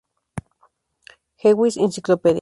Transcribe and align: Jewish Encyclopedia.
Jewish 1.43 1.77
Encyclopedia. 1.77 2.29